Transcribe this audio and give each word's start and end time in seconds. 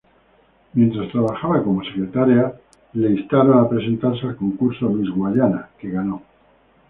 Mientras 0.73 1.11
trabajaba 1.11 1.63
como 1.63 1.83
secretaria, 1.83 2.59
la 2.93 3.07
instaron 3.07 3.59
a 3.59 3.69
presentarse 3.69 4.25
al 4.25 4.35
concurso 4.35 4.89
Miss 4.89 5.11
Guyana, 5.11 5.69
que 5.79 5.91
ganó. 5.91 6.23